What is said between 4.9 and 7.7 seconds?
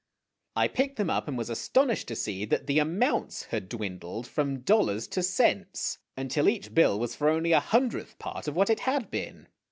to cents, until each bill was for only a